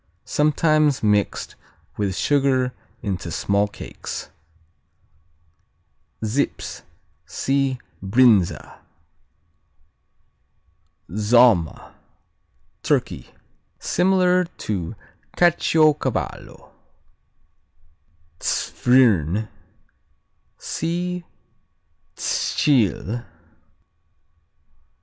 [0.25, 1.53] Sometimes mixed
[1.95, 4.31] with sugar into small cakes.
[6.25, 6.81] Zips
[7.27, 8.79] see Brinza.
[11.11, 11.93] Zomma
[12.81, 13.29] Turkey
[13.77, 14.95] Similar to
[15.37, 16.71] Caciocavallo.
[18.41, 19.47] Zwirn
[20.57, 21.25] see
[22.17, 23.23] Tschil.